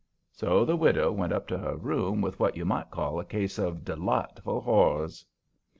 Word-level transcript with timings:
So 0.31 0.65
the 0.65 0.75
widow 0.75 1.11
went 1.11 1.31
up 1.31 1.47
to 1.49 1.59
her 1.59 1.77
room 1.77 2.21
with 2.21 2.39
what 2.39 2.57
you 2.57 2.65
might 2.65 2.89
call 2.89 3.19
a 3.19 3.23
case 3.23 3.59
of 3.59 3.85
delightful 3.85 4.61
horrors. 4.61 5.27